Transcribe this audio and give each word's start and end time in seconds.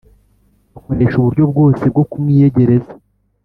agakoresha 0.69 1.15
uburyo 1.17 1.43
bwose 1.51 1.83
bwo 1.91 2.03
kumwiyegereza 2.09 2.93